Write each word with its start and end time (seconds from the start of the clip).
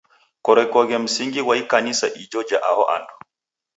Korekoghe 0.45 0.97
msingi 0.97 1.39
ghwa 1.43 1.55
ikanisa 1.61 2.07
ja 2.49 2.59
aho 2.69 2.83
andu. 2.95 3.13